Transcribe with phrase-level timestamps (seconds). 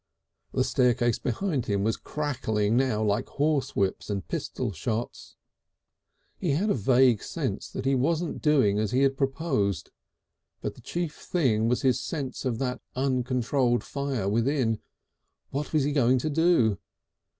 [0.51, 5.35] The staircase behind him was crackling now like horsewhips and pistol shots.
[6.39, 9.91] He had a vague sense that he wasn't doing as he had proposed,
[10.61, 14.79] but the chief thing was his sense of that uncontrolled fire within.
[15.51, 16.79] What was he going to do?